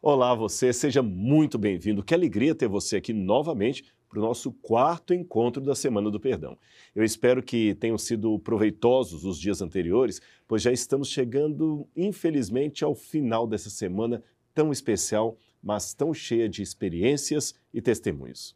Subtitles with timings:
[0.00, 2.04] Olá, você, seja muito bem-vindo.
[2.04, 6.56] Que alegria ter você aqui novamente para o nosso quarto encontro da Semana do Perdão.
[6.94, 12.94] Eu espero que tenham sido proveitosos os dias anteriores, pois já estamos chegando, infelizmente, ao
[12.94, 14.22] final dessa semana
[14.54, 18.54] tão especial, mas tão cheia de experiências e testemunhos.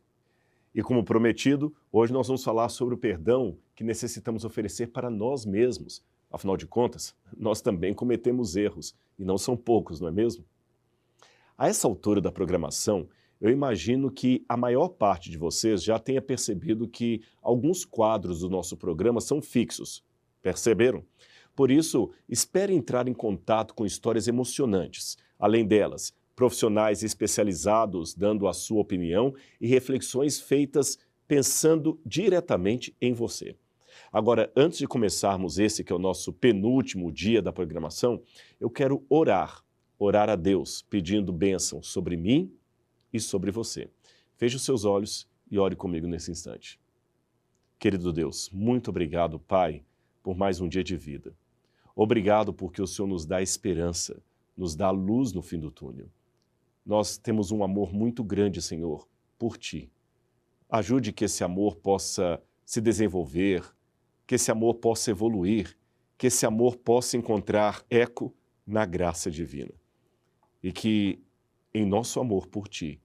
[0.72, 5.44] E como prometido, hoje nós vamos falar sobre o perdão que necessitamos oferecer para nós
[5.44, 6.04] mesmos.
[6.30, 10.44] Afinal de contas, nós também cometemos erros, e não são poucos, não é mesmo?
[11.62, 13.08] A essa altura da programação,
[13.40, 18.50] eu imagino que a maior parte de vocês já tenha percebido que alguns quadros do
[18.50, 20.02] nosso programa são fixos.
[20.42, 21.04] Perceberam?
[21.54, 25.16] Por isso, espere entrar em contato com histórias emocionantes.
[25.38, 30.98] Além delas, profissionais especializados dando a sua opinião e reflexões feitas
[31.28, 33.54] pensando diretamente em você.
[34.12, 38.20] Agora, antes de começarmos esse que é o nosso penúltimo dia da programação,
[38.58, 39.62] eu quero orar
[40.02, 42.52] orar a Deus pedindo bênção sobre mim
[43.12, 43.88] e sobre você.
[44.36, 46.80] Feche os seus olhos e ore comigo nesse instante.
[47.78, 49.84] Querido Deus, muito obrigado, Pai,
[50.20, 51.32] por mais um dia de vida.
[51.94, 54.20] Obrigado porque o Senhor nos dá esperança,
[54.56, 56.08] nos dá luz no fim do túnel.
[56.84, 59.06] Nós temos um amor muito grande, Senhor,
[59.38, 59.88] por Ti.
[60.68, 63.62] Ajude que esse amor possa se desenvolver,
[64.26, 65.76] que esse amor possa evoluir,
[66.18, 68.34] que esse amor possa encontrar eco
[68.66, 69.81] na graça divina
[70.62, 71.18] e que,
[71.74, 73.00] em nosso amor por Ti,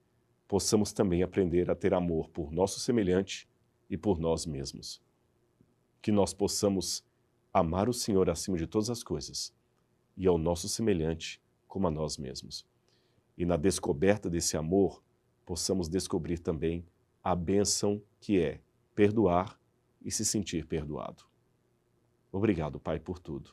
[0.46, 3.48] possamos também aprender a ter amor por nosso semelhante
[3.90, 5.00] e por nós mesmos.
[6.00, 7.04] Que nós possamos
[7.52, 9.52] amar o Senhor acima de todas as coisas
[10.16, 12.66] e ao nosso semelhante como a nós mesmos.
[13.36, 15.02] E na descoberta desse amor,
[15.44, 16.84] possamos descobrir também
[17.22, 18.60] a bênção que é
[18.94, 19.58] perdoar
[20.02, 21.24] e se sentir perdoado.
[22.32, 23.50] Obrigado, Pai, por tudo.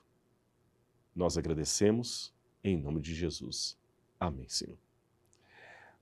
[1.16, 2.34] Nós agradecemos
[2.64, 3.78] em nome de Jesus.
[4.20, 4.78] Amém, Senhor.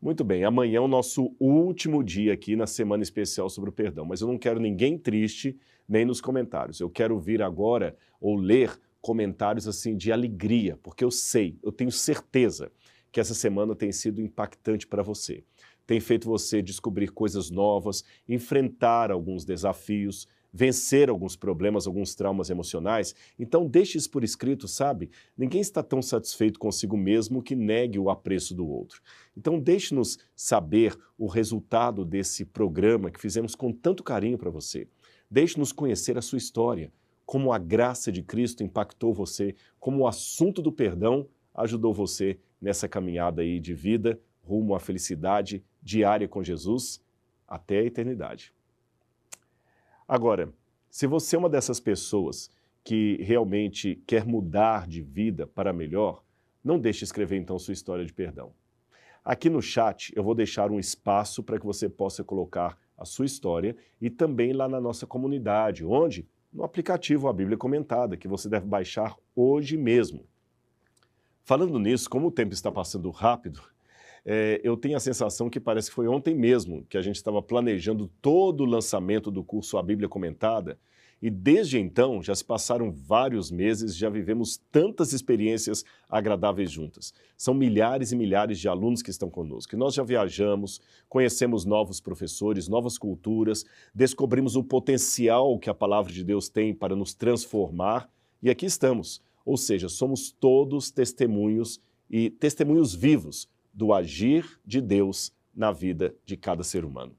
[0.02, 4.03] Muito bem, amanhã é o nosso último dia aqui na semana especial sobre o perdão,
[4.03, 6.81] mas eu não quero ninguém triste nem nos comentários.
[6.81, 11.91] Eu quero vir agora ou ler comentários assim de alegria, porque eu sei, eu tenho
[11.91, 12.69] certeza
[13.13, 15.44] que essa semana tem sido impactante para você.
[15.85, 23.16] Tem feito você descobrir coisas novas, enfrentar alguns desafios, vencer alguns problemas, alguns traumas emocionais.
[23.40, 25.09] Então, deixe isso por escrito, sabe?
[25.36, 29.02] Ninguém está tão satisfeito consigo mesmo que negue o apreço do outro.
[29.36, 34.88] Então, deixe-nos saber o resultado desse programa que fizemos com tanto carinho para você.
[35.30, 36.94] Deixe-nos conhecer a sua história,
[37.25, 42.88] como a graça de Cristo impactou você, como o assunto do perdão ajudou você nessa
[42.88, 47.02] caminhada aí de vida rumo à felicidade diária com Jesus
[47.47, 48.53] até a eternidade.
[50.08, 50.53] Agora,
[50.90, 52.50] se você é uma dessas pessoas
[52.84, 56.24] que realmente quer mudar de vida para melhor,
[56.64, 58.53] não deixe escrever então sua história de perdão.
[59.24, 63.25] Aqui no chat eu vou deixar um espaço para que você possa colocar a sua
[63.25, 66.28] história e também lá na nossa comunidade, onde?
[66.52, 70.28] No aplicativo A Bíblia Comentada, que você deve baixar hoje mesmo.
[71.44, 73.62] Falando nisso, como o tempo está passando rápido,
[74.25, 77.41] é, eu tenho a sensação que parece que foi ontem mesmo que a gente estava
[77.41, 80.79] planejando todo o lançamento do curso A Bíblia Comentada.
[81.22, 87.13] E desde então já se passaram vários meses, já vivemos tantas experiências agradáveis juntas.
[87.38, 89.73] São milhares e milhares de alunos que estão conosco.
[89.73, 93.63] E nós já viajamos, conhecemos novos professores, novas culturas,
[93.95, 98.09] descobrimos o potencial que a palavra de Deus tem para nos transformar
[98.41, 99.22] e aqui estamos.
[99.45, 101.79] Ou seja, somos todos testemunhos
[102.09, 107.16] e testemunhos vivos do agir de Deus na vida de cada ser humano.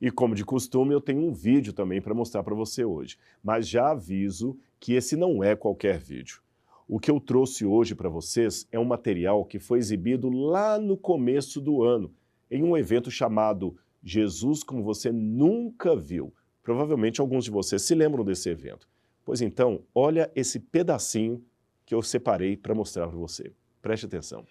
[0.00, 3.68] E como de costume, eu tenho um vídeo também para mostrar para você hoje, mas
[3.68, 6.40] já aviso que esse não é qualquer vídeo.
[6.88, 10.96] O que eu trouxe hoje para vocês é um material que foi exibido lá no
[10.96, 12.12] começo do ano,
[12.50, 16.32] em um evento chamado Jesus como você nunca viu.
[16.62, 18.88] Provavelmente alguns de vocês se lembram desse evento.
[19.24, 21.44] Pois então, olha esse pedacinho
[21.84, 23.52] que eu separei para mostrar para você.
[23.82, 24.46] Preste atenção.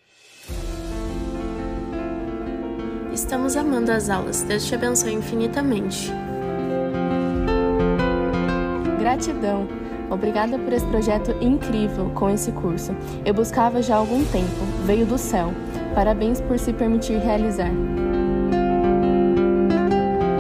[3.19, 4.43] Estamos amando as aulas.
[4.43, 6.09] Deus te abençoe infinitamente.
[8.97, 9.67] Gratidão.
[10.09, 12.95] Obrigada por esse projeto incrível com esse curso.
[13.25, 14.65] Eu buscava já há algum tempo.
[14.85, 15.53] Veio do céu.
[15.93, 17.69] Parabéns por se permitir realizar.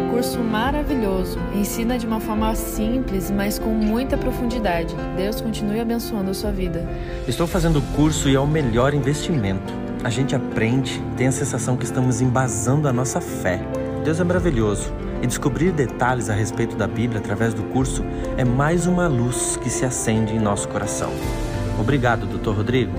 [0.09, 1.37] Curso maravilhoso.
[1.53, 4.95] Ensina de uma forma simples, mas com muita profundidade.
[5.17, 6.87] Deus continue abençoando a sua vida.
[7.27, 11.75] Estou fazendo o curso e é o melhor investimento a gente aprende, tem a sensação
[11.75, 13.61] que estamos embasando a nossa fé.
[14.03, 18.03] Deus é maravilhoso e descobrir detalhes a respeito da Bíblia através do curso
[18.37, 21.11] é mais uma luz que se acende em nosso coração.
[21.77, 22.51] Obrigado, Dr.
[22.51, 22.93] Rodrigo.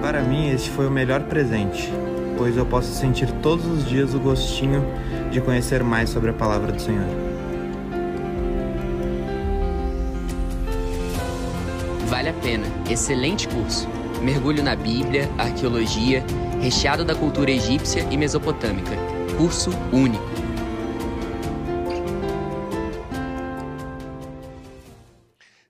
[0.00, 1.92] Para mim, este foi o melhor presente,
[2.38, 4.82] pois eu posso sentir todos os dias o gostinho
[5.30, 7.04] de conhecer mais sobre a palavra do Senhor.
[12.06, 12.64] Vale a pena.
[12.88, 13.97] Excelente curso.
[14.22, 16.24] Mergulho na Bíblia, arqueologia,
[16.60, 18.90] recheado da cultura egípcia e mesopotâmica.
[19.36, 20.24] Curso único.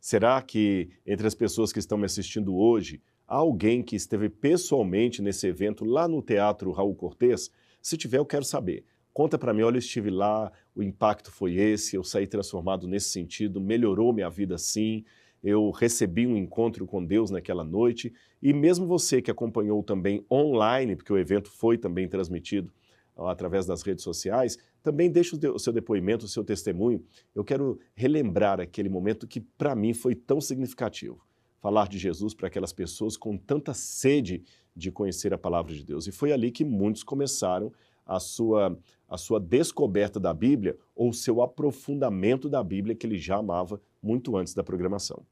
[0.00, 5.20] Será que entre as pessoas que estão me assistindo hoje, há alguém que esteve pessoalmente
[5.20, 7.50] nesse evento lá no Teatro Raul Cortez?
[7.82, 8.86] Se tiver, eu quero saber.
[9.12, 13.10] Conta para mim, olha, eu estive lá, o impacto foi esse, eu saí transformado nesse
[13.10, 15.04] sentido, melhorou minha vida sim,
[15.42, 18.12] eu recebi um encontro com Deus naquela noite.
[18.42, 22.72] E mesmo você que acompanhou também online, porque o evento foi também transmitido
[23.16, 27.04] através das redes sociais, também deixe o seu depoimento, o seu testemunho.
[27.34, 31.20] Eu quero relembrar aquele momento que para mim foi tão significativo.
[31.60, 34.44] Falar de Jesus para aquelas pessoas com tanta sede
[34.74, 36.06] de conhecer a palavra de Deus.
[36.06, 37.72] E foi ali que muitos começaram
[38.06, 43.36] a sua, a sua descoberta da Bíblia ou seu aprofundamento da Bíblia que ele já
[43.36, 45.26] amava muito antes da programação.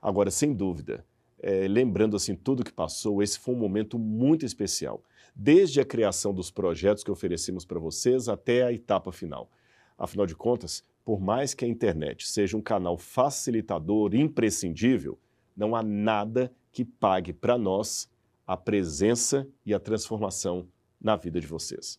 [0.00, 1.04] Agora, sem dúvida,
[1.42, 5.02] é, lembrando assim tudo que passou, esse foi um momento muito especial
[5.34, 9.50] desde a criação dos projetos que oferecemos para vocês até a etapa final.
[9.96, 15.18] Afinal de contas, por mais que a internet seja um canal facilitador imprescindível,
[15.56, 18.08] não há nada que pague para nós
[18.46, 20.68] a presença e a transformação
[21.00, 21.98] na vida de vocês.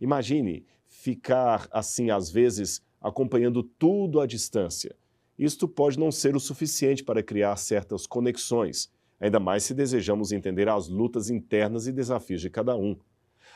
[0.00, 4.94] Imagine ficar assim, às vezes, acompanhando tudo à distância.
[5.38, 8.90] Isto pode não ser o suficiente para criar certas conexões
[9.20, 12.96] ainda mais se desejamos entender as lutas internas e desafios de cada um.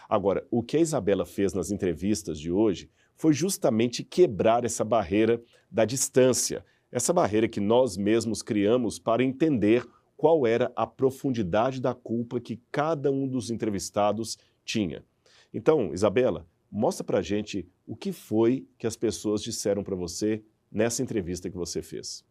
[0.08, 5.40] Agora, o que a Isabela fez nas entrevistas de hoje foi justamente quebrar essa barreira
[5.70, 9.86] da distância, essa barreira que nós mesmos criamos para entender
[10.16, 15.04] qual era a profundidade da culpa que cada um dos entrevistados tinha.
[15.52, 21.02] Então, Isabela, mostra para gente o que foi que as pessoas disseram para você nessa
[21.02, 22.24] entrevista que você fez.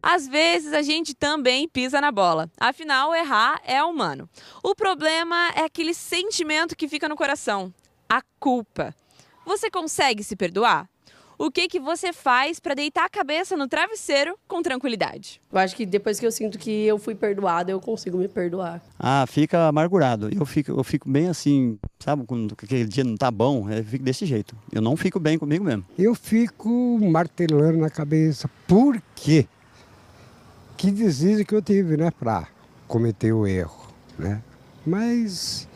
[0.00, 2.48] Às vezes a gente também pisa na bola.
[2.60, 4.28] Afinal, errar é humano.
[4.62, 7.72] O problema é aquele sentimento que fica no coração,
[8.08, 8.94] a culpa.
[9.44, 10.88] Você consegue se perdoar?
[11.38, 15.40] O que que você faz para deitar a cabeça no travesseiro com tranquilidade?
[15.52, 18.80] Eu acho que depois que eu sinto que eu fui perdoada, eu consigo me perdoar.
[18.98, 20.28] Ah, fica amargurado.
[20.32, 24.04] Eu fico, eu fico bem assim, sabe, quando aquele dia não tá bom, eu fico
[24.04, 24.56] desse jeito.
[24.72, 25.84] Eu não fico bem comigo mesmo.
[25.98, 28.48] Eu fico martelando na cabeça.
[28.66, 29.46] Por quê?
[30.76, 32.46] que deslize que eu tive, né, para
[32.86, 33.88] cometer o erro,
[34.18, 34.42] né?
[34.84, 35.66] Mas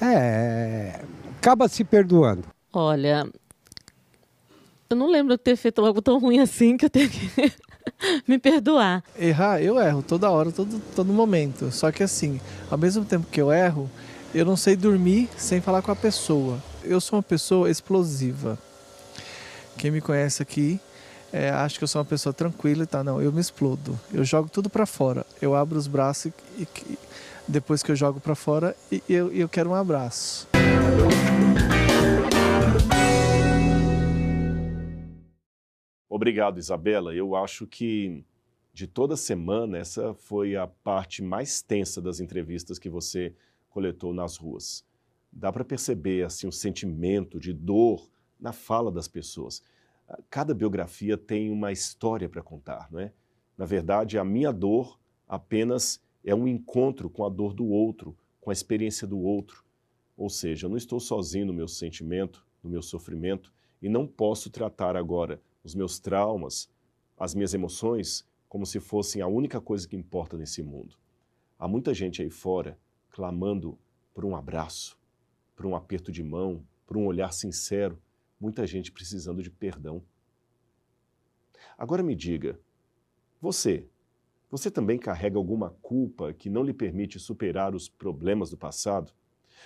[0.00, 1.00] é,
[1.38, 2.44] acaba se perdoando.
[2.72, 3.26] Olha,
[4.90, 7.30] eu não lembro de ter feito algo tão ruim assim que eu tenho que
[8.26, 9.04] me perdoar.
[9.16, 11.70] Errar, eu erro toda hora, todo, todo momento.
[11.70, 13.88] Só que assim, ao mesmo tempo que eu erro,
[14.34, 16.58] eu não sei dormir sem falar com a pessoa.
[16.82, 18.58] Eu sou uma pessoa explosiva.
[19.78, 20.80] Quem me conhece aqui
[21.32, 23.04] é, que eu sou uma pessoa tranquila e tá.
[23.04, 23.98] Não, eu me explodo.
[24.12, 25.24] Eu jogo tudo para fora.
[25.40, 26.98] Eu abro os braços e, e
[27.46, 30.48] depois que eu jogo para fora, e, eu, eu quero um abraço.
[36.20, 37.14] Obrigado, Isabela.
[37.14, 38.22] Eu acho que
[38.74, 43.34] de toda semana essa foi a parte mais tensa das entrevistas que você
[43.70, 44.84] coletou nas ruas.
[45.32, 49.62] Dá para perceber assim um sentimento de dor na fala das pessoas
[50.28, 53.12] cada biografia tem uma história para contar, não é?
[53.56, 58.50] Na verdade, a minha dor apenas é um encontro com a dor do outro, com
[58.50, 59.64] a experiência do outro.
[60.16, 64.50] Ou seja, eu não estou sozinho no meu sentimento, no meu sofrimento, e não posso
[64.50, 66.70] tratar agora os meus traumas,
[67.18, 70.96] as minhas emoções, como se fossem a única coisa que importa nesse mundo.
[71.58, 72.78] Há muita gente aí fora
[73.10, 73.78] clamando
[74.14, 74.98] por um abraço,
[75.54, 78.00] por um aperto de mão, por um olhar sincero,
[78.40, 80.02] muita gente precisando de perdão.
[81.76, 82.58] Agora me diga,
[83.40, 83.86] você,
[84.50, 89.12] você também carrega alguma culpa que não lhe permite superar os problemas do passado?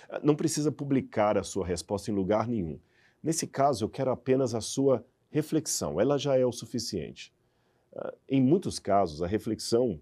[0.09, 2.79] Ah, não precisa publicar a sua resposta em lugar nenhum.
[3.23, 5.03] Nesse caso, eu quero apenas a sua
[5.35, 7.33] reflexão, ela já é o suficiente.
[7.93, 9.99] Ah, em muitos casos, a reflexão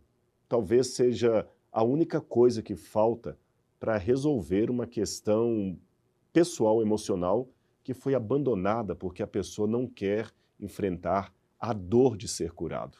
[0.47, 3.35] talvez seja a única coisa que falta
[3.79, 5.75] para resolver uma questão
[6.31, 7.49] pessoal, emocional
[7.83, 12.99] que foi abandonada porque a pessoa não quer enfrentar a dor de ser curado.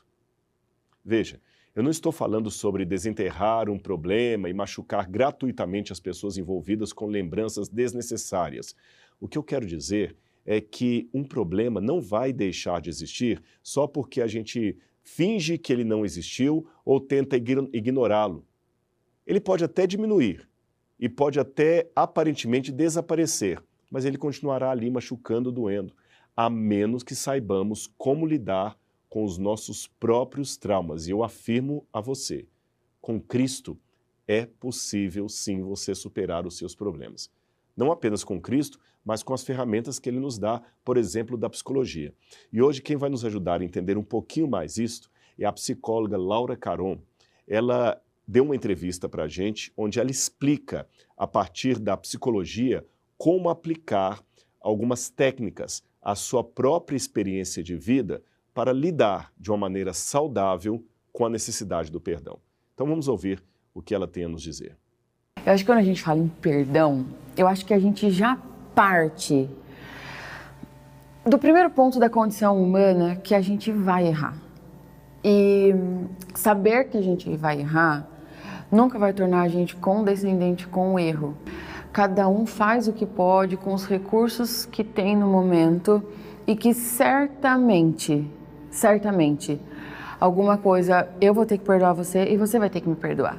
[1.06, 1.40] Veja,
[1.76, 7.06] eu não estou falando sobre desenterrar um problema e machucar gratuitamente as pessoas envolvidas com
[7.06, 8.76] lembranças desnecessárias.
[9.20, 13.88] O que eu quero dizer é que um problema não vai deixar de existir só
[13.88, 18.46] porque a gente finge que ele não existiu ou tenta ignorá-lo.
[19.26, 20.48] Ele pode até diminuir
[21.00, 25.94] e pode até aparentemente desaparecer, mas ele continuará ali machucando, doendo,
[26.36, 28.78] a menos que saibamos como lidar
[29.10, 31.08] com os nossos próprios traumas.
[31.08, 32.48] E eu afirmo a você,
[33.00, 33.78] com Cristo
[34.28, 37.30] é possível sim você superar os seus problemas.
[37.76, 41.50] Não apenas com Cristo, mas com as ferramentas que ele nos dá, por exemplo, da
[41.50, 42.14] psicologia.
[42.52, 46.18] E hoje quem vai nos ajudar a entender um pouquinho mais isto é a psicóloga
[46.18, 47.00] Laura Caron.
[47.48, 52.86] Ela deu uma entrevista para a gente onde ela explica, a partir da psicologia,
[53.18, 54.24] como aplicar
[54.60, 61.26] algumas técnicas à sua própria experiência de vida para lidar de uma maneira saudável com
[61.26, 62.40] a necessidade do perdão.
[62.74, 63.44] Então vamos ouvir
[63.74, 64.78] o que ela tem a nos dizer.
[65.46, 67.06] Eu acho que quando a gente fala em perdão,
[67.36, 68.36] eu acho que a gente já
[68.76, 69.50] parte
[71.26, 74.36] do primeiro ponto da condição humana que a gente vai errar.
[75.24, 75.74] E
[76.36, 78.08] saber que a gente vai errar
[78.74, 81.38] nunca vai tornar a gente condescendente com o erro.
[81.94, 86.04] Cada um faz o que pode com os recursos que tem no momento
[86.48, 88.28] e que certamente,
[88.72, 89.62] certamente,
[90.20, 93.38] alguma coisa eu vou ter que perdoar você e você vai ter que me perdoar.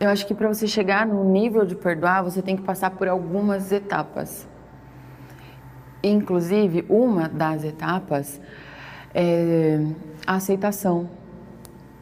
[0.00, 3.06] Eu acho que para você chegar no nível de perdoar, você tem que passar por
[3.06, 4.48] algumas etapas.
[6.02, 8.40] Inclusive, uma das etapas
[9.14, 9.78] é
[10.26, 11.08] a aceitação,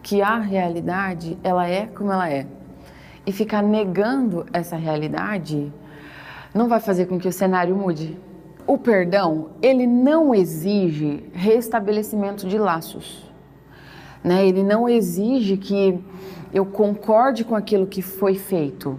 [0.02, 2.46] que a realidade ela é como ela é.
[3.26, 5.72] E ficar negando essa realidade
[6.54, 8.18] não vai fazer com que o cenário mude.
[8.66, 13.30] O perdão, ele não exige restabelecimento de laços.
[14.22, 14.46] Né?
[14.46, 16.02] Ele não exige que
[16.52, 18.98] eu concorde com aquilo que foi feito.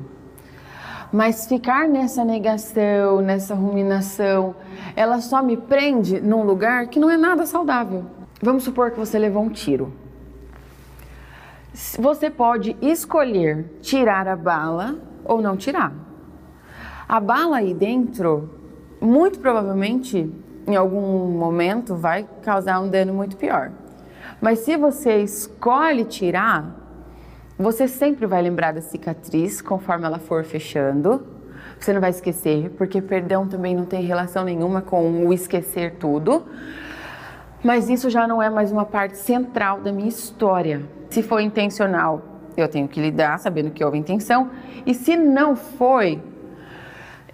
[1.11, 4.55] Mas ficar nessa negação, nessa ruminação,
[4.95, 8.05] ela só me prende num lugar que não é nada saudável.
[8.41, 9.91] Vamos supor que você levou um tiro.
[11.99, 15.93] Você pode escolher tirar a bala ou não tirar.
[17.07, 18.49] A bala aí dentro,
[19.01, 20.33] muito provavelmente,
[20.65, 23.71] em algum momento, vai causar um dano muito pior.
[24.39, 26.80] Mas se você escolhe tirar,
[27.61, 31.25] você sempre vai lembrar da cicatriz conforme ela for fechando.
[31.79, 36.45] Você não vai esquecer, porque perdão também não tem relação nenhuma com o esquecer tudo.
[37.63, 40.81] Mas isso já não é mais uma parte central da minha história.
[41.09, 42.21] Se foi intencional,
[42.57, 44.49] eu tenho que lidar sabendo que houve intenção.
[44.85, 46.21] E se não foi,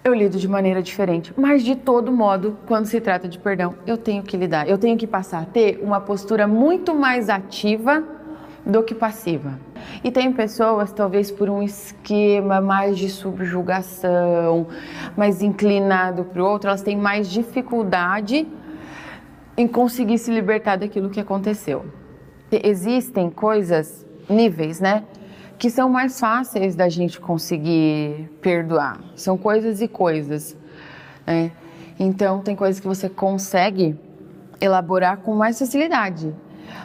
[0.04, 1.32] eu lido de maneira diferente.
[1.36, 4.68] Mas de todo modo, quando se trata de perdão, eu tenho que lidar.
[4.68, 8.04] Eu tenho que passar a ter uma postura muito mais ativa
[8.68, 9.58] do que passiva.
[10.04, 14.66] E tem pessoas, talvez por um esquema mais de subjugação,
[15.16, 18.46] mais inclinado para o outro, elas têm mais dificuldade
[19.56, 21.86] em conseguir se libertar daquilo que aconteceu.
[22.52, 25.04] Existem coisas, níveis, né?
[25.58, 29.00] Que são mais fáceis da gente conseguir perdoar.
[29.16, 30.56] São coisas e coisas.
[31.26, 31.50] Né?
[31.98, 33.98] Então, tem coisas que você consegue
[34.60, 36.32] elaborar com mais facilidade.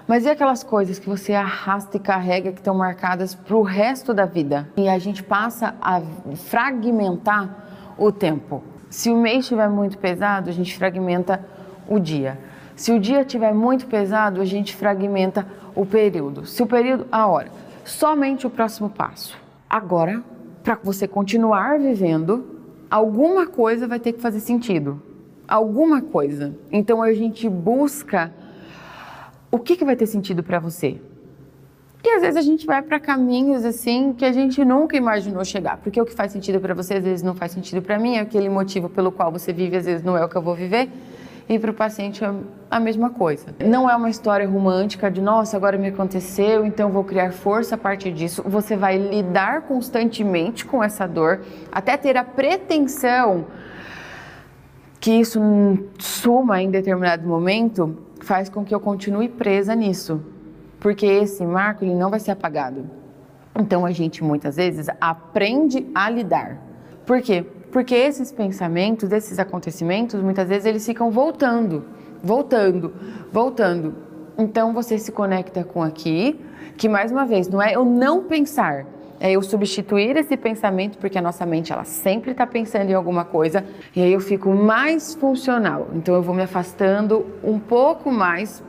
[0.08, 4.14] Mas e aquelas coisas que você arrasta e carrega que estão marcadas para o resto
[4.14, 4.70] da vida?
[4.78, 6.02] E a gente passa a
[6.36, 8.64] fragmentar o tempo.
[8.90, 11.44] Se o mês estiver muito pesado, a gente fragmenta
[11.88, 12.38] o dia.
[12.76, 16.46] Se o dia estiver muito pesado, a gente fragmenta o período.
[16.46, 17.50] Se o período, a hora.
[17.86, 19.38] Somente o próximo passo.
[19.70, 20.24] Agora,
[20.64, 22.46] para você continuar vivendo,
[22.90, 25.02] alguma coisa vai ter que fazer sentido.
[25.48, 26.56] Alguma coisa.
[26.72, 28.32] Então a gente busca
[29.54, 31.00] o que, que vai ter sentido para você?
[32.04, 35.78] E às vezes a gente vai para caminhos assim que a gente nunca imaginou chegar,
[35.78, 38.50] porque o que faz sentido para você às vezes não faz sentido para mim, aquele
[38.50, 40.90] motivo pelo qual você vive às vezes não é o que eu vou viver.
[41.48, 42.34] E para o paciente é
[42.72, 43.54] a mesma coisa.
[43.64, 47.78] Não é uma história romântica de nossa, agora me aconteceu, então vou criar força a
[47.78, 48.42] partir disso.
[48.48, 51.42] Você vai lidar constantemente com essa dor,
[51.72, 53.46] até ter a pretensão
[55.00, 55.40] que isso
[56.00, 60.22] suma em determinado momento faz com que eu continue presa nisso,
[60.80, 62.90] porque esse marco ele não vai ser apagado.
[63.56, 66.58] Então a gente muitas vezes aprende a lidar.
[67.06, 67.46] Por quê?
[67.72, 71.86] Porque esses pensamentos, esses acontecimentos, muitas vezes eles ficam voltando,
[72.24, 72.94] voltando,
[73.32, 73.94] voltando.
[74.38, 76.40] Então você se conecta com aqui,
[76.78, 78.86] que mais uma vez não é eu não pensar,
[79.24, 83.24] é eu substituir esse pensamento, porque a nossa mente ela sempre está pensando em alguma
[83.24, 83.66] coisa,
[83.96, 85.90] e aí eu fico mais funcional.
[85.96, 88.62] Então eu vou me afastando um pouco mais,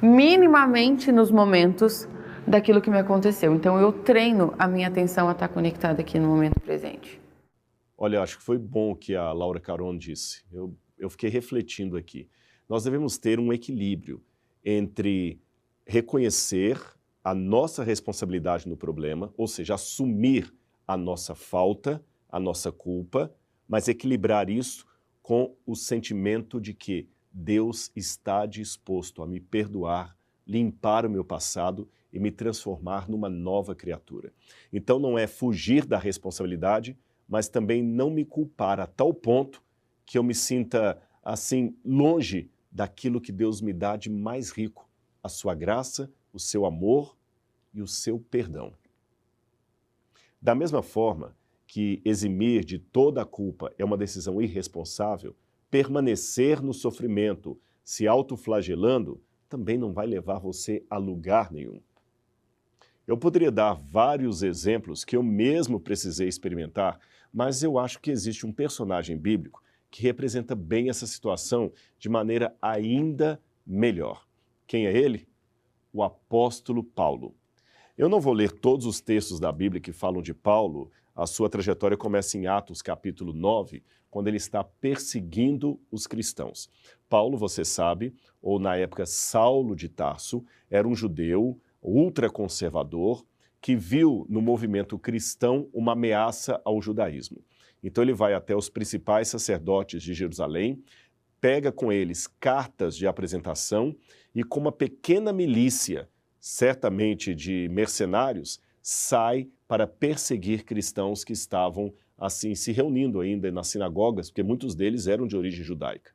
[0.00, 2.06] minimamente nos momentos
[2.46, 3.54] daquilo que me aconteceu.
[3.54, 7.18] Então eu treino a minha atenção a estar tá conectada aqui no momento presente.
[7.96, 10.44] Olha, acho que foi bom o que a Laura Caron disse.
[10.52, 12.28] Eu eu fiquei refletindo aqui.
[12.68, 14.22] Nós devemos ter um equilíbrio
[14.64, 15.40] entre
[15.86, 16.80] reconhecer
[17.26, 20.54] a nossa responsabilidade no problema, ou seja, assumir
[20.86, 23.34] a nossa falta, a nossa culpa,
[23.66, 24.86] mas equilibrar isso
[25.20, 30.16] com o sentimento de que Deus está disposto a me perdoar,
[30.46, 34.32] limpar o meu passado e me transformar numa nova criatura.
[34.72, 36.96] Então não é fugir da responsabilidade,
[37.28, 39.60] mas também não me culpar a tal ponto
[40.04, 44.88] que eu me sinta assim longe daquilo que Deus me dá de mais rico,
[45.20, 47.15] a sua graça, o seu amor
[47.76, 48.72] e o seu perdão.
[50.40, 55.36] Da mesma forma que eximir de toda a culpa é uma decisão irresponsável,
[55.70, 61.80] permanecer no sofrimento, se autoflagelando, também não vai levar você a lugar nenhum.
[63.06, 66.98] Eu poderia dar vários exemplos que eu mesmo precisei experimentar,
[67.32, 72.56] mas eu acho que existe um personagem bíblico que representa bem essa situação de maneira
[72.60, 74.26] ainda melhor.
[74.66, 75.28] Quem é ele?
[75.92, 77.34] O apóstolo Paulo.
[77.96, 81.48] Eu não vou ler todos os textos da Bíblia que falam de Paulo, a sua
[81.48, 86.68] trajetória começa em Atos capítulo 9, quando ele está perseguindo os cristãos.
[87.08, 93.24] Paulo, você sabe, ou na época Saulo de Tarso, era um judeu ultraconservador
[93.62, 97.42] que viu no movimento cristão uma ameaça ao judaísmo.
[97.82, 100.84] Então ele vai até os principais sacerdotes de Jerusalém,
[101.40, 103.96] pega com eles cartas de apresentação
[104.34, 112.54] e com uma pequena milícia, certamente de mercenários, sai para perseguir cristãos que estavam assim
[112.54, 116.12] se reunindo ainda nas sinagogas, porque muitos deles eram de origem judaica.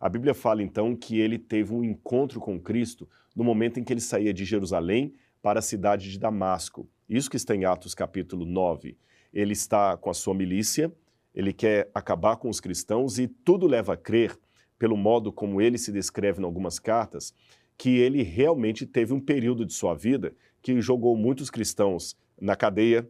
[0.00, 3.92] A Bíblia fala então que ele teve um encontro com Cristo no momento em que
[3.92, 6.88] ele saía de Jerusalém para a cidade de Damasco.
[7.08, 8.96] Isso que está em Atos capítulo 9.
[9.32, 10.92] Ele está com a sua milícia,
[11.34, 14.36] ele quer acabar com os cristãos e tudo leva a crer,
[14.78, 17.34] pelo modo como ele se descreve em algumas cartas,
[17.76, 23.08] que ele realmente teve um período de sua vida que jogou muitos cristãos na cadeia.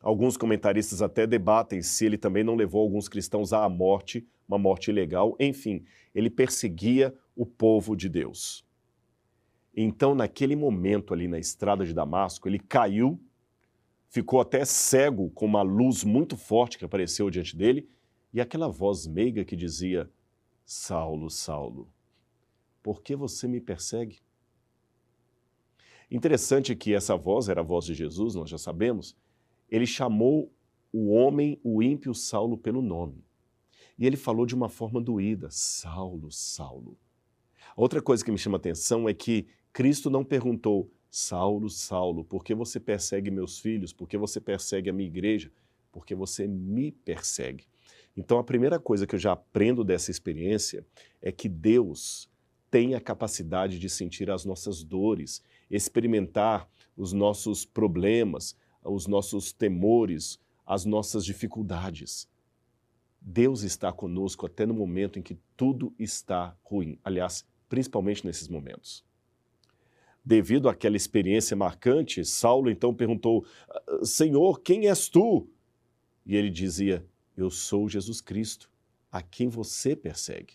[0.00, 4.90] Alguns comentaristas até debatem se ele também não levou alguns cristãos à morte, uma morte
[4.90, 5.36] ilegal.
[5.38, 8.64] Enfim, ele perseguia o povo de Deus.
[9.74, 13.18] Então, naquele momento ali na estrada de Damasco, ele caiu,
[14.08, 17.88] ficou até cego com uma luz muito forte que apareceu diante dele
[18.32, 20.10] e aquela voz meiga que dizia:
[20.64, 21.88] Saulo, Saulo,
[22.82, 24.20] por que você me persegue?
[26.10, 29.16] Interessante que essa voz era a voz de Jesus, nós já sabemos.
[29.70, 30.52] Ele chamou
[30.92, 33.24] o homem, o ímpio Saulo, pelo nome.
[33.98, 36.98] E ele falou de uma forma doída: Saulo, Saulo.
[37.76, 42.44] Outra coisa que me chama a atenção é que Cristo não perguntou: Saulo, Saulo, por
[42.44, 43.92] que você persegue meus filhos?
[43.92, 45.50] Por que você persegue a minha igreja?
[45.90, 47.66] Porque você me persegue.
[48.16, 50.86] Então, a primeira coisa que eu já aprendo dessa experiência
[51.20, 52.28] é que Deus
[52.72, 60.40] tem a capacidade de sentir as nossas dores, experimentar os nossos problemas, os nossos temores,
[60.66, 62.26] as nossas dificuldades.
[63.20, 66.98] Deus está conosco até no momento em que tudo está ruim.
[67.04, 69.04] Aliás, principalmente nesses momentos.
[70.24, 73.44] Devido àquela experiência marcante, Saulo então perguntou:
[74.02, 75.46] Senhor, quem és tu?
[76.24, 77.04] E ele dizia:
[77.36, 78.70] Eu sou Jesus Cristo,
[79.10, 80.54] a quem você persegue.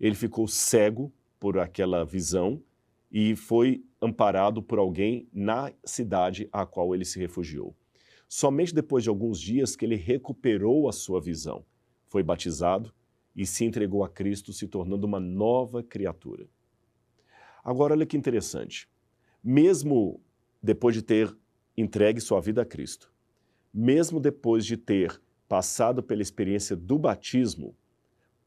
[0.00, 2.62] Ele ficou cego por aquela visão
[3.10, 7.74] e foi amparado por alguém na cidade a qual ele se refugiou.
[8.28, 11.64] Somente depois de alguns dias que ele recuperou a sua visão,
[12.06, 12.92] foi batizado
[13.34, 16.46] e se entregou a Cristo, se tornando uma nova criatura.
[17.64, 18.88] Agora, olha que interessante.
[19.42, 20.20] Mesmo
[20.62, 21.34] depois de ter
[21.76, 23.12] entregue sua vida a Cristo,
[23.72, 27.74] mesmo depois de ter passado pela experiência do batismo,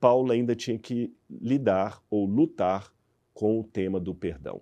[0.02, 2.92] Paulo ainda tinha que lidar ou lutar
[3.36, 4.60] com o tema do perdão.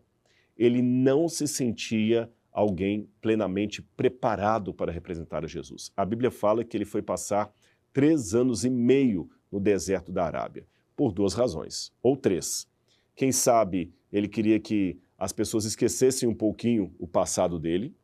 [0.58, 5.94] Ele não se sentia alguém plenamente preparado para representar a Jesus.
[5.96, 7.54] A Bíblia fala que ele foi passar
[7.94, 12.68] três anos e meio no deserto da Arábia, por duas razões, ou três.
[13.16, 17.96] Quem sabe ele queria que as pessoas esquecessem um pouquinho o passado dele,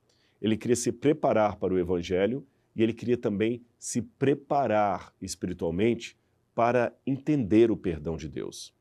[0.42, 6.18] ele queria se preparar para o Evangelho e ele queria também se preparar espiritualmente
[6.56, 8.74] para entender o perdão de Deus.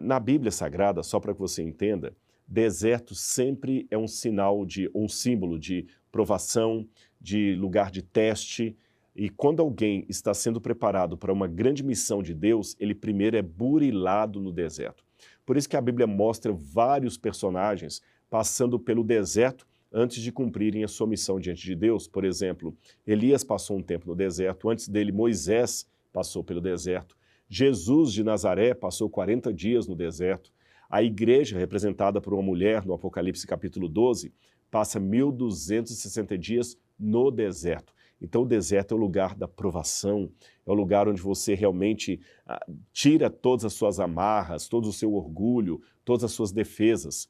[0.00, 2.14] Na Bíblia Sagrada, só para que você entenda,
[2.46, 6.86] deserto sempre é um sinal de, um símbolo de provação,
[7.20, 8.76] de lugar de teste.
[9.14, 13.42] E quando alguém está sendo preparado para uma grande missão de Deus, ele primeiro é
[13.42, 15.04] burilado no deserto.
[15.44, 20.88] Por isso que a Bíblia mostra vários personagens passando pelo deserto antes de cumprirem a
[20.88, 22.06] sua missão diante de Deus.
[22.06, 25.86] Por exemplo, Elias passou um tempo no deserto, antes dele Moisés
[26.16, 27.14] passou pelo deserto.
[27.46, 30.50] Jesus de Nazaré passou 40 dias no deserto.
[30.88, 34.32] A igreja, representada por uma mulher no Apocalipse capítulo 12,
[34.70, 37.92] passa 1260 dias no deserto.
[38.18, 40.32] Então, o deserto é o lugar da provação,
[40.64, 45.12] é o lugar onde você realmente ah, tira todas as suas amarras, todo o seu
[45.12, 47.28] orgulho, todas as suas defesas.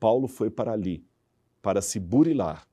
[0.00, 1.04] Paulo foi para ali,
[1.62, 2.66] para se burilar,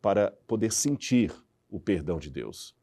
[0.00, 1.34] para poder sentir
[1.68, 2.77] o perdão de Deus.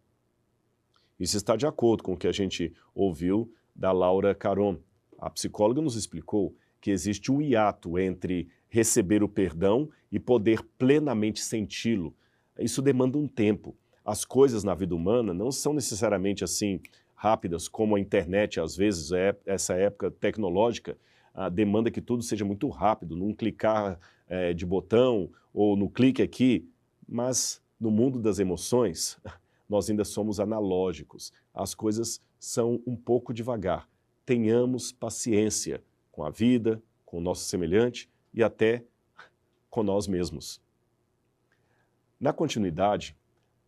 [1.19, 4.77] Isso está de acordo com o que a gente ouviu da Laura Caron.
[5.17, 11.41] A psicóloga nos explicou que existe um hiato entre receber o perdão e poder plenamente
[11.41, 12.15] senti-lo.
[12.59, 13.75] Isso demanda um tempo
[14.05, 16.79] as coisas na vida humana não são necessariamente assim
[17.15, 20.95] rápidas, como a internet, às vezes, é essa época tecnológica,
[21.33, 26.21] a demanda que tudo seja muito rápido, num clicar é, de botão ou no clique
[26.21, 26.69] aqui,
[27.07, 29.17] mas no mundo das emoções,
[29.67, 31.33] nós ainda somos analógicos.
[31.53, 33.89] As coisas são um pouco devagar.
[34.25, 38.83] Tenhamos paciência com a vida, com o nosso semelhante e até
[39.69, 40.61] com nós mesmos.
[42.19, 43.15] Na continuidade,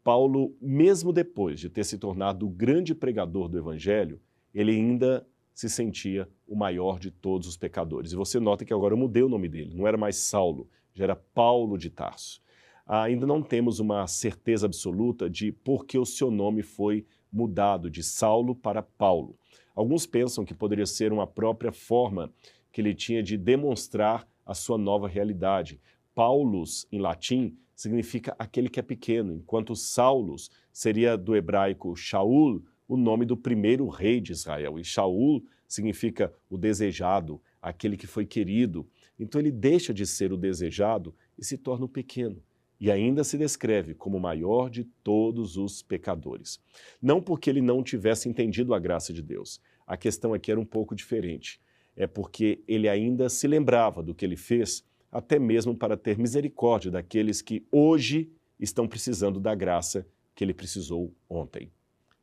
[0.03, 4.21] Paulo, mesmo depois de ter se tornado o grande pregador do Evangelho,
[4.53, 8.11] ele ainda se sentia o maior de todos os pecadores.
[8.11, 11.03] E você nota que agora eu mudei o nome dele, não era mais Saulo, já
[11.03, 12.41] era Paulo de Tarso.
[12.87, 18.01] Ainda não temos uma certeza absoluta de por que o seu nome foi mudado de
[18.01, 19.37] Saulo para Paulo.
[19.75, 22.31] Alguns pensam que poderia ser uma própria forma
[22.71, 25.81] que ele tinha de demonstrar a sua nova realidade.
[26.15, 32.95] Paulus, em latim, significa aquele que é pequeno, enquanto Saulos seria do hebraico Shaul, o
[32.95, 34.79] nome do primeiro rei de Israel.
[34.79, 38.87] E Shaul significa o desejado, aquele que foi querido.
[39.19, 42.41] Então ele deixa de ser o desejado e se torna o pequeno.
[42.79, 46.59] E ainda se descreve como o maior de todos os pecadores.
[47.01, 49.59] Não porque ele não tivesse entendido a graça de Deus.
[49.85, 51.59] A questão aqui era um pouco diferente.
[51.95, 56.91] É porque ele ainda se lembrava do que ele fez até mesmo para ter misericórdia
[56.91, 61.71] daqueles que hoje estão precisando da graça que ele precisou ontem.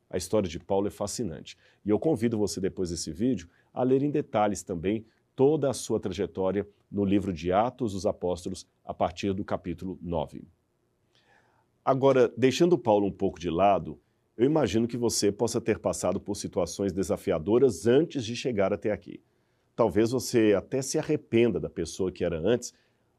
[0.09, 4.03] A história de Paulo é fascinante e eu convido você, depois desse vídeo, a ler
[4.03, 9.33] em detalhes também toda a sua trajetória no livro de Atos dos Apóstolos, a partir
[9.33, 10.47] do capítulo 9.
[11.85, 13.99] Agora, deixando Paulo um pouco de lado,
[14.37, 19.21] eu imagino que você possa ter passado por situações desafiadoras antes de chegar até aqui.
[19.75, 22.73] Talvez você até se arrependa da pessoa que era antes,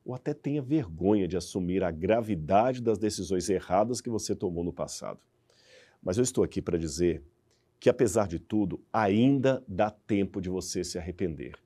[0.05, 4.71] ou até tenha vergonha de assumir a gravidade das decisões erradas que você tomou no
[4.71, 5.19] passado.
[6.01, 7.21] Mas eu estou aqui para dizer
[7.77, 11.64] que, apesar de tudo, ainda dá tempo de você se arrepender.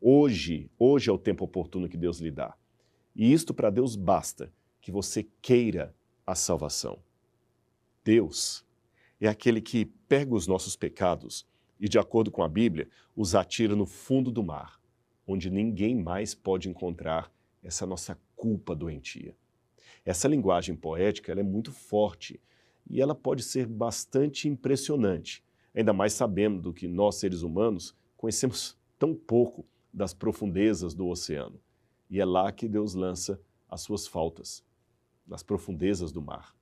[0.00, 2.54] Hoje, hoje é o tempo oportuno que Deus lhe dá.
[3.14, 5.94] E isto para Deus basta que você queira
[6.26, 6.98] a salvação.
[8.04, 8.64] Deus
[9.20, 11.46] é aquele que pega os nossos pecados
[11.80, 14.80] e, de acordo com a Bíblia, os atira no fundo do mar,
[15.26, 17.32] onde ninguém mais pode encontrar
[17.62, 19.34] essa nossa culpa doentia.
[20.04, 22.38] Essa linguagem poética é muito forte
[22.88, 25.42] e ela pode ser bastante impressionante,
[25.74, 29.64] ainda mais sabendo que nós, seres humanos, conhecemos tão pouco
[29.96, 31.58] das profundezas do oceano.
[32.10, 34.62] E é lá que Deus lança as suas faltas,
[35.26, 36.54] nas profundezas do mar.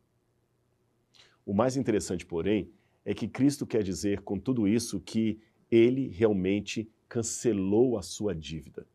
[1.45, 2.71] O mais interessante, porém,
[3.05, 8.87] é que Cristo quer dizer com tudo isso que ele realmente cancelou a sua dívida.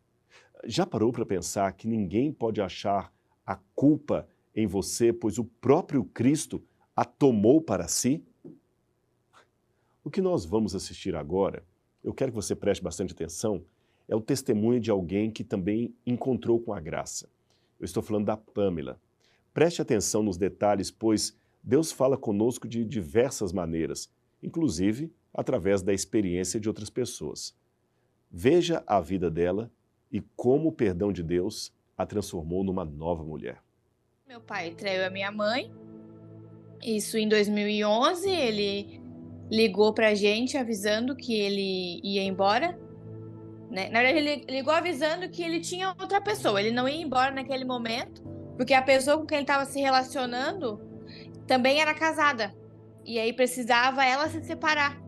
[0.63, 3.13] Já parou para pensar que ninguém pode achar
[3.45, 4.25] a culpa
[4.56, 6.63] em você, pois o próprio Cristo
[6.95, 8.23] a tomou para si?
[10.02, 11.63] O que nós vamos assistir agora,
[12.02, 13.63] eu quero que você preste bastante atenção,
[14.10, 17.30] é o testemunho de alguém que também encontrou com a graça.
[17.80, 19.00] Eu estou falando da Pamela.
[19.54, 26.60] Preste atenção nos detalhes, pois Deus fala conosco de diversas maneiras, inclusive através da experiência
[26.60, 27.56] de outras pessoas.
[28.32, 29.72] Veja a vida dela
[30.12, 33.62] e como o perdão de Deus a transformou numa nova mulher.
[34.28, 35.72] Meu pai traiu a minha mãe.
[36.82, 39.02] Isso em 2011, ele
[39.52, 42.88] ligou pra gente avisando que ele ia embora.
[43.69, 43.89] Né?
[43.89, 46.60] Na verdade, ele ligou avisando que ele tinha outra pessoa.
[46.60, 48.23] Ele não ia embora naquele momento,
[48.58, 50.82] porque a pessoa com quem ele estava se relacionando
[51.45, 52.53] também era casada.
[53.05, 54.99] E aí precisava ela se separar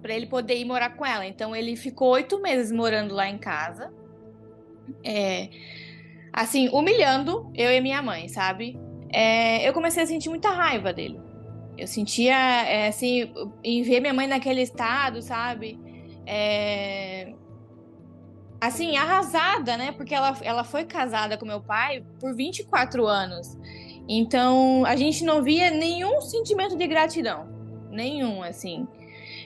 [0.00, 1.26] para ele poder ir morar com ela.
[1.26, 3.92] Então ele ficou oito meses morando lá em casa.
[5.04, 5.48] É,
[6.32, 8.78] assim, humilhando eu e minha mãe, sabe?
[9.12, 11.20] É, eu comecei a sentir muita raiva dele.
[11.76, 15.78] Eu sentia, é, assim, em ver minha mãe naquele estado, sabe?
[16.26, 17.32] É,
[18.60, 19.92] assim, arrasada, né?
[19.92, 23.56] Porque ela, ela foi casada com meu pai por 24 anos.
[24.08, 27.48] Então, a gente não via nenhum sentimento de gratidão.
[27.90, 28.86] Nenhum, assim.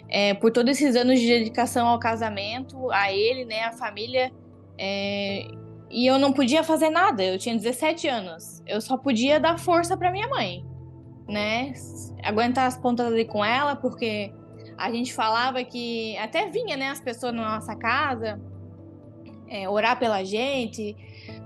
[0.08, 4.30] é, por todos esses anos de dedicação ao casamento, a ele, né, a família.
[4.78, 5.46] É,
[5.90, 7.24] e eu não podia fazer nada.
[7.24, 8.62] Eu tinha 17 anos.
[8.66, 10.64] Eu só podia dar força para minha mãe,
[11.28, 11.72] né?
[12.22, 14.32] Aguentar as pontas ali com ela, porque
[14.76, 18.40] a gente falava que até vinha, né, as pessoas na nossa casa
[19.52, 20.96] é, orar pela gente,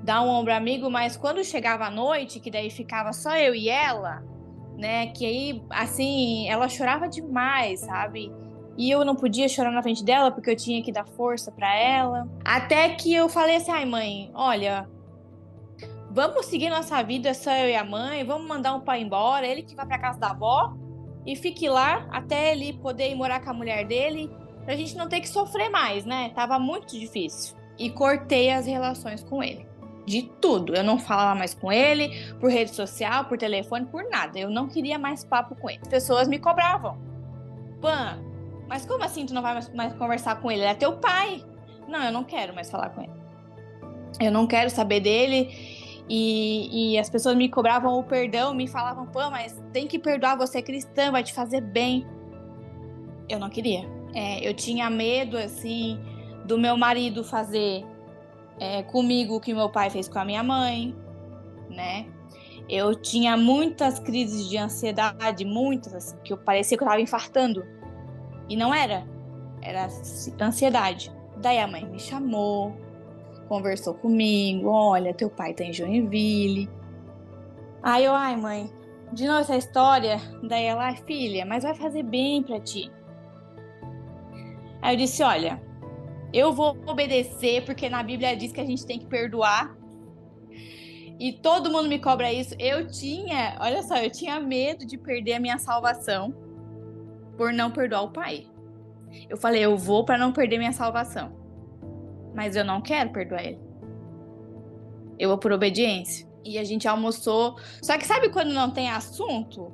[0.04, 3.68] dar um ombro amigo, mas quando chegava a noite, que daí ficava só eu e
[3.68, 4.22] ela,
[4.78, 8.32] né, que aí, assim, ela chorava demais, sabe?
[8.78, 11.74] E eu não podia chorar na frente dela porque eu tinha que dar força para
[11.74, 12.28] ela.
[12.44, 14.86] Até que eu falei assim: ai, mãe, olha,
[16.10, 19.62] vamos seguir nossa vida, só eu e a mãe, vamos mandar um pai embora, ele
[19.62, 20.74] que vai para casa da avó
[21.24, 24.30] e fique lá até ele poder ir morar com a mulher dele,
[24.64, 26.30] pra gente não ter que sofrer mais, né?
[26.34, 27.56] Tava muito difícil.
[27.78, 29.66] E cortei as relações com ele.
[30.06, 30.74] De tudo.
[30.74, 32.10] Eu não falava mais com ele,
[32.40, 34.38] por rede social, por telefone, por nada.
[34.38, 35.80] Eu não queria mais papo com ele.
[35.90, 36.98] Pessoas me cobravam.
[37.80, 38.18] Pan,
[38.68, 40.62] mas como assim tu não vai mais, conversar com ele?
[40.62, 41.44] Ele é teu pai.
[41.88, 43.12] Não, eu não quero mais falar com ele.
[44.20, 45.50] Eu não quero saber dele.
[46.08, 50.36] E, e as pessoas me cobravam o perdão, me falavam, pô, mas tem que perdoar,
[50.36, 52.06] você é cristã, vai te fazer bem.
[53.28, 53.84] Eu não queria.
[54.14, 56.00] É, eu tinha medo, assim,
[56.46, 57.85] do meu marido fazer
[58.59, 60.94] é, comigo o que meu pai fez com a minha mãe,
[61.68, 62.06] né?
[62.68, 67.64] Eu tinha muitas crises de ansiedade, muitas, assim, que eu parecia que eu tava infartando.
[68.48, 69.06] E não era.
[69.62, 69.88] Era
[70.40, 71.12] ansiedade.
[71.37, 72.74] Daí a mãe me chamou,
[73.48, 74.68] conversou comigo.
[74.68, 76.68] Olha, teu pai tá em Joinville.
[77.82, 78.72] Aí eu, ai mãe,
[79.12, 80.20] de novo essa história.
[80.42, 82.90] Daí ela, filha, mas vai fazer bem para ti.
[84.82, 85.61] Aí eu disse, olha,
[86.32, 89.76] eu vou obedecer porque na Bíblia diz que a gente tem que perdoar.
[91.18, 92.54] E todo mundo me cobra isso.
[92.58, 96.34] Eu tinha, olha só, eu tinha medo de perder a minha salvação
[97.36, 98.46] por não perdoar o pai.
[99.28, 101.32] Eu falei, eu vou para não perder minha salvação.
[102.34, 103.58] Mas eu não quero perdoar ele.
[105.18, 106.26] Eu vou por obediência.
[106.44, 107.56] E a gente almoçou.
[107.82, 109.72] Só que sabe quando não tem assunto?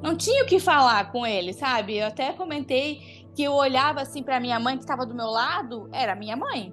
[0.00, 1.96] Não tinha o que falar com ele, sabe?
[1.96, 5.88] Eu até comentei que eu olhava assim para minha mãe que estava do meu lado,
[5.92, 6.72] era minha mãe.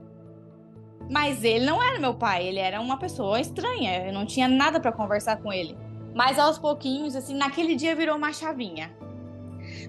[1.10, 4.80] Mas ele não era meu pai, ele era uma pessoa estranha, eu não tinha nada
[4.80, 5.76] para conversar com ele.
[6.14, 8.96] Mas aos pouquinhos, assim, naquele dia virou uma chavinha.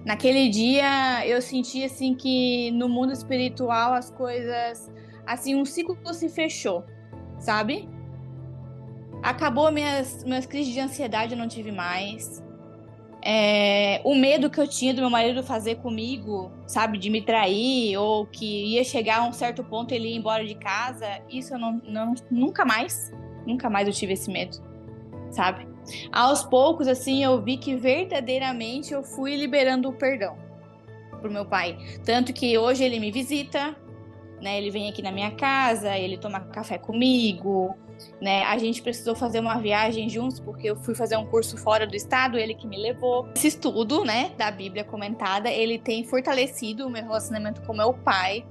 [0.05, 4.91] Naquele dia eu senti assim que no mundo espiritual as coisas,
[5.25, 6.83] assim, um ciclo se fechou,
[7.39, 7.89] sabe?
[9.21, 12.43] Acabou minhas minhas crises de ansiedade, eu não tive mais.
[13.25, 17.97] É, o medo que eu tinha do meu marido fazer comigo, sabe, de me trair
[17.97, 21.59] ou que ia chegar a um certo ponto ele ir embora de casa, isso eu
[21.59, 23.13] não, não nunca mais,
[23.47, 24.57] nunca mais eu tive esse medo,
[25.31, 25.65] sabe?
[26.11, 30.37] Aos poucos, assim, eu vi que verdadeiramente eu fui liberando o perdão
[31.21, 31.77] pro meu pai.
[32.03, 33.75] Tanto que hoje ele me visita,
[34.41, 34.57] né?
[34.57, 37.75] Ele vem aqui na minha casa, ele toma café comigo,
[38.21, 38.43] né?
[38.43, 41.95] A gente precisou fazer uma viagem juntos porque eu fui fazer um curso fora do
[41.95, 43.27] estado, ele que me levou.
[43.35, 48.45] Esse estudo, né, da Bíblia comentada, ele tem fortalecido o meu relacionamento com meu pai,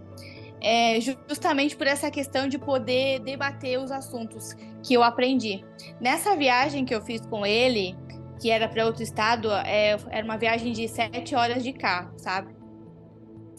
[0.61, 5.65] é, justamente por essa questão de poder debater os assuntos que eu aprendi.
[6.01, 7.97] Nessa viagem que eu fiz com ele,
[8.41, 12.55] que era para outro estado, é, era uma viagem de sete horas de carro, sabe?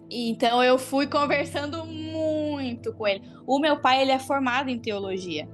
[0.10, 3.22] Então eu fui conversando muito com ele.
[3.48, 5.50] O meu pai ele é formado em teologia.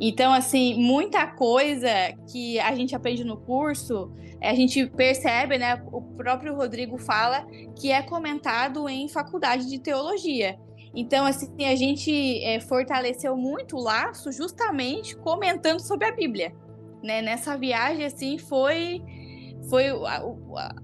[0.00, 1.88] Então, assim, muita coisa
[2.30, 5.82] que a gente aprende no curso, a gente percebe, né?
[5.92, 7.46] O próprio Rodrigo fala
[7.78, 10.58] que é comentado em faculdade de teologia.
[10.94, 16.54] Então, assim, a gente é, fortaleceu muito o laço justamente comentando sobre a Bíblia.
[17.02, 17.20] Né?
[17.20, 19.02] Nessa viagem, assim, foi.
[19.70, 19.86] Foi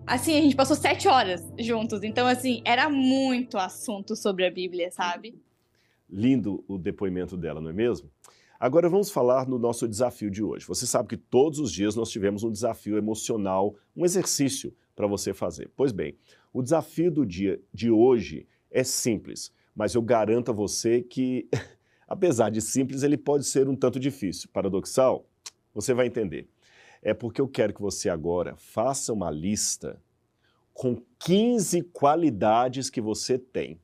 [0.06, 2.02] assim, a gente passou sete horas juntos.
[2.02, 5.38] Então, assim, era muito assunto sobre a Bíblia, sabe?
[6.08, 8.10] Lindo o depoimento dela, não é mesmo?
[8.60, 10.66] Agora vamos falar no nosso desafio de hoje.
[10.66, 15.34] Você sabe que todos os dias nós tivemos um desafio emocional, um exercício para você
[15.34, 15.70] fazer.
[15.74, 16.16] Pois bem,
[16.52, 21.48] o desafio do dia de hoje é simples mas eu garanto a você que,
[22.06, 24.50] apesar de simples, ele pode ser um tanto difícil.
[24.52, 25.26] Paradoxal?
[25.74, 26.48] Você vai entender.
[27.02, 29.98] É porque eu quero que você agora faça uma lista
[30.74, 33.80] com 15 qualidades que você tem.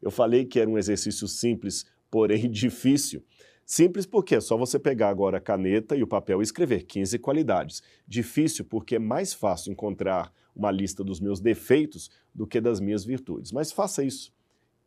[0.00, 3.22] Eu falei que era um exercício simples, porém difícil.
[3.66, 7.18] Simples porque é só você pegar agora a caneta e o papel e escrever 15
[7.18, 7.82] qualidades.
[8.06, 13.04] Difícil porque é mais fácil encontrar uma lista dos meus defeitos do que das minhas
[13.04, 13.52] virtudes.
[13.52, 14.32] Mas faça isso.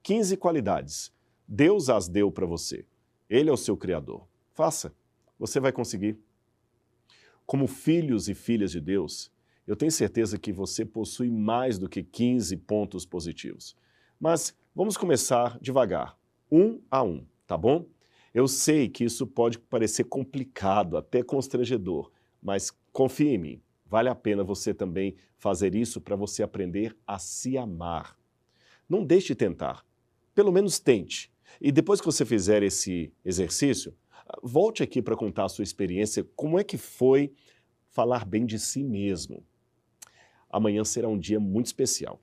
[0.03, 1.11] 15 qualidades.
[1.47, 2.85] Deus as deu para você.
[3.29, 4.27] Ele é o seu Criador.
[4.53, 4.93] Faça,
[5.39, 6.17] você vai conseguir.
[7.45, 9.31] Como filhos e filhas de Deus,
[9.67, 13.75] Eu tenho certeza que você possui mais do que 15 pontos positivos.
[14.17, 16.17] Mas vamos começar devagar,
[16.49, 17.85] um a um, tá bom?
[18.33, 22.11] Eu sei que isso pode parecer complicado, até constrangedor,
[22.41, 27.19] mas confie em mim, vale a pena você também fazer isso para você aprender a
[27.19, 28.17] se amar.
[28.89, 29.85] Não deixe de tentar,
[30.33, 31.31] pelo menos tente.
[31.59, 33.95] E depois que você fizer esse exercício,
[34.43, 37.31] volte aqui para contar a sua experiência, como é que foi
[37.89, 39.43] falar bem de si mesmo.
[40.49, 42.21] Amanhã será um dia muito especial.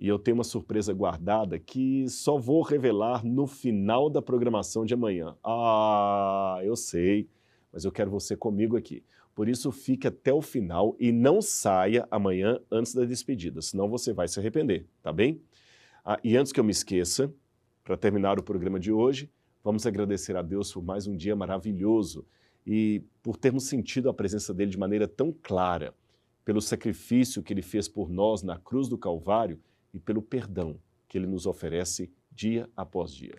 [0.00, 4.94] E eu tenho uma surpresa guardada que só vou revelar no final da programação de
[4.94, 5.36] amanhã.
[5.44, 7.28] Ah, eu sei,
[7.70, 9.04] mas eu quero você comigo aqui.
[9.34, 14.10] Por isso, fique até o final e não saia amanhã antes da despedida, senão você
[14.14, 15.42] vai se arrepender, tá bem?
[16.02, 17.30] Ah, e antes que eu me esqueça,
[17.84, 19.30] para terminar o programa de hoje,
[19.62, 22.24] vamos agradecer a Deus por mais um dia maravilhoso
[22.66, 25.92] e por termos sentido a presença dele de maneira tão clara,
[26.42, 29.60] pelo sacrifício que ele fez por nós na cruz do Calvário
[29.92, 33.38] e pelo perdão que ele nos oferece dia após dia.